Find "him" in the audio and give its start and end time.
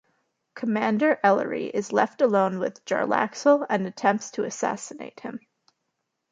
5.19-5.39